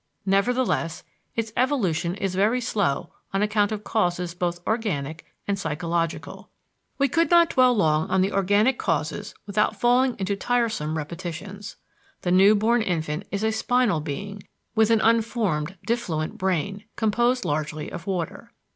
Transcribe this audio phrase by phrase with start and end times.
[0.25, 1.03] Nevertheless,
[1.35, 6.49] its evolution is very slow on account of causes both organic and psychological.
[6.97, 11.75] We could not dwell long on the organic causes without falling into tiresome repetitions.
[12.23, 14.41] The new born infant is a spinal being,
[14.73, 18.51] with an unformed diffluent brain, composed largely of water.